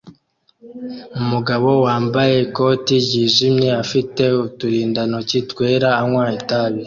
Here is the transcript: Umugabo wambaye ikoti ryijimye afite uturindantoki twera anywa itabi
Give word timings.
Umugabo 1.21 1.69
wambaye 1.85 2.33
ikoti 2.45 2.93
ryijimye 3.05 3.69
afite 3.83 4.21
uturindantoki 4.45 5.37
twera 5.49 5.89
anywa 6.01 6.25
itabi 6.39 6.79